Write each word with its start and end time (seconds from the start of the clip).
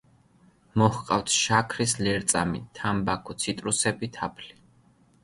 მოჰყავთ 0.81 1.33
შაქრის 1.39 1.93
ლერწამი, 2.05 2.61
თამბაქო, 2.79 3.37
ციტრუსები, 3.45 4.11
თაფლი. 4.17 4.57